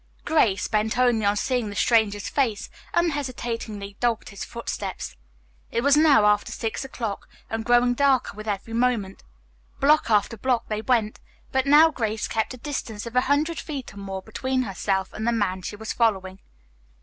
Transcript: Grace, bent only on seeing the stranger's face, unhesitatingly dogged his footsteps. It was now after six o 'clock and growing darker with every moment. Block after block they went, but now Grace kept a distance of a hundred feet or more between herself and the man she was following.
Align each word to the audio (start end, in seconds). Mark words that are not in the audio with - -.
Grace, 0.25 0.67
bent 0.67 0.97
only 0.97 1.23
on 1.25 1.37
seeing 1.37 1.69
the 1.69 1.75
stranger's 1.75 2.27
face, 2.27 2.71
unhesitatingly 2.95 3.97
dogged 3.99 4.29
his 4.29 4.43
footsteps. 4.43 5.15
It 5.69 5.81
was 5.81 5.95
now 5.95 6.25
after 6.25 6.51
six 6.51 6.83
o 6.83 6.87
'clock 6.87 7.29
and 7.51 7.63
growing 7.63 7.93
darker 7.93 8.35
with 8.35 8.47
every 8.47 8.73
moment. 8.73 9.21
Block 9.79 10.09
after 10.09 10.37
block 10.37 10.69
they 10.69 10.81
went, 10.81 11.19
but 11.51 11.67
now 11.67 11.91
Grace 11.91 12.27
kept 12.27 12.55
a 12.55 12.57
distance 12.57 13.05
of 13.05 13.15
a 13.15 13.21
hundred 13.29 13.59
feet 13.59 13.93
or 13.93 13.97
more 13.97 14.23
between 14.23 14.63
herself 14.63 15.13
and 15.13 15.27
the 15.27 15.31
man 15.31 15.61
she 15.61 15.75
was 15.75 15.93
following. 15.93 16.39